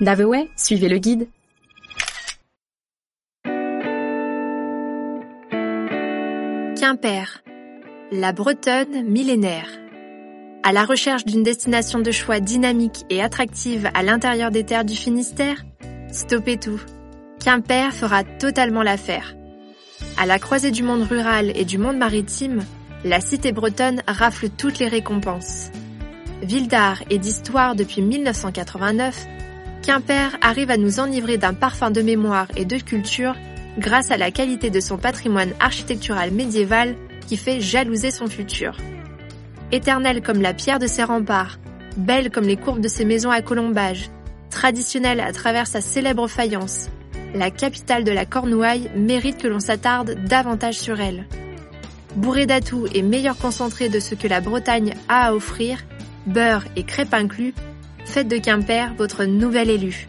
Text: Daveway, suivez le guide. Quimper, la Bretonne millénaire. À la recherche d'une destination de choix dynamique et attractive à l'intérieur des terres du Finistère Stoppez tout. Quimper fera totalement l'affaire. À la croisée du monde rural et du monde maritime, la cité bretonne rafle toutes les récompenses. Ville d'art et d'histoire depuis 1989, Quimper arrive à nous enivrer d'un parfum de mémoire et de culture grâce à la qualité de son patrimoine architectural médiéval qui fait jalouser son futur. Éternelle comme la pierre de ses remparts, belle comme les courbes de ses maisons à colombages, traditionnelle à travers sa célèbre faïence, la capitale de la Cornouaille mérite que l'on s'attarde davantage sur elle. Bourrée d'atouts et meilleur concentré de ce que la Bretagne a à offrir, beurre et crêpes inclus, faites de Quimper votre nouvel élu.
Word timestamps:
Daveway, 0.00 0.48
suivez 0.56 0.88
le 0.88 0.96
guide. 0.96 1.28
Quimper, 6.78 7.42
la 8.10 8.32
Bretonne 8.32 9.04
millénaire. 9.04 9.68
À 10.62 10.72
la 10.72 10.84
recherche 10.84 11.26
d'une 11.26 11.42
destination 11.42 11.98
de 11.98 12.10
choix 12.10 12.40
dynamique 12.40 13.04
et 13.10 13.22
attractive 13.22 13.90
à 13.92 14.02
l'intérieur 14.02 14.50
des 14.50 14.64
terres 14.64 14.86
du 14.86 14.96
Finistère 14.96 15.64
Stoppez 16.10 16.56
tout. 16.56 16.80
Quimper 17.38 17.92
fera 17.92 18.24
totalement 18.24 18.82
l'affaire. 18.82 19.36
À 20.16 20.24
la 20.24 20.38
croisée 20.38 20.70
du 20.70 20.82
monde 20.82 21.02
rural 21.02 21.52
et 21.54 21.64
du 21.64 21.76
monde 21.78 21.98
maritime, 21.98 22.64
la 23.04 23.20
cité 23.20 23.52
bretonne 23.52 24.02
rafle 24.06 24.48
toutes 24.48 24.78
les 24.78 24.88
récompenses. 24.88 25.70
Ville 26.42 26.68
d'art 26.68 27.02
et 27.10 27.18
d'histoire 27.18 27.76
depuis 27.76 28.02
1989, 28.02 29.26
Quimper 29.82 30.36
arrive 30.42 30.70
à 30.70 30.76
nous 30.76 31.00
enivrer 31.00 31.38
d'un 31.38 31.54
parfum 31.54 31.90
de 31.90 32.02
mémoire 32.02 32.48
et 32.56 32.64
de 32.64 32.76
culture 32.76 33.34
grâce 33.78 34.10
à 34.10 34.16
la 34.16 34.30
qualité 34.30 34.70
de 34.70 34.80
son 34.80 34.98
patrimoine 34.98 35.52
architectural 35.58 36.32
médiéval 36.32 36.96
qui 37.26 37.36
fait 37.36 37.60
jalouser 37.60 38.10
son 38.10 38.26
futur. 38.26 38.76
Éternelle 39.72 40.22
comme 40.22 40.42
la 40.42 40.52
pierre 40.52 40.78
de 40.78 40.86
ses 40.86 41.04
remparts, 41.04 41.58
belle 41.96 42.30
comme 42.30 42.44
les 42.44 42.56
courbes 42.56 42.80
de 42.80 42.88
ses 42.88 43.04
maisons 43.04 43.30
à 43.30 43.40
colombages, 43.40 44.10
traditionnelle 44.50 45.20
à 45.20 45.32
travers 45.32 45.66
sa 45.66 45.80
célèbre 45.80 46.28
faïence, 46.28 46.88
la 47.34 47.50
capitale 47.50 48.04
de 48.04 48.12
la 48.12 48.26
Cornouaille 48.26 48.90
mérite 48.96 49.38
que 49.38 49.48
l'on 49.48 49.60
s'attarde 49.60 50.16
davantage 50.24 50.78
sur 50.78 51.00
elle. 51.00 51.26
Bourrée 52.16 52.46
d'atouts 52.46 52.88
et 52.92 53.02
meilleur 53.02 53.38
concentré 53.38 53.88
de 53.88 54.00
ce 54.00 54.16
que 54.16 54.26
la 54.26 54.40
Bretagne 54.40 54.94
a 55.08 55.28
à 55.28 55.32
offrir, 55.32 55.78
beurre 56.26 56.64
et 56.74 56.82
crêpes 56.82 57.14
inclus, 57.14 57.54
faites 58.04 58.28
de 58.28 58.38
Quimper 58.38 58.94
votre 58.96 59.24
nouvel 59.24 59.70
élu. 59.70 60.06